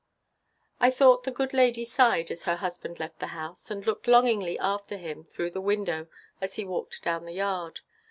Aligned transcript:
I 0.79 0.89
thought 0.89 1.25
the 1.25 1.31
good 1.31 1.53
lady 1.53 1.85
sighed 1.85 2.31
as 2.31 2.45
her 2.45 2.55
husband 2.55 2.99
left 2.99 3.19
the 3.19 3.27
house, 3.37 3.69
and 3.69 3.85
looked 3.85 4.07
longingly 4.07 4.57
after 4.57 4.97
him 4.97 5.23
through 5.23 5.51
the 5.51 5.61
window 5.61 6.07
as 6.41 6.55
he 6.55 6.65
walked 6.65 7.03
down 7.03 7.25
the 7.25 7.33
yard. 7.33 7.81